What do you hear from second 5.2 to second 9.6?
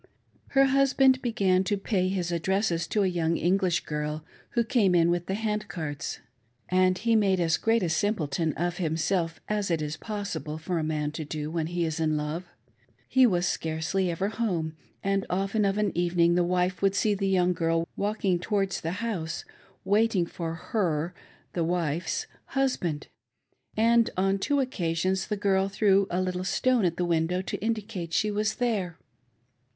the hatid carts, and he made as great a simpleton of himself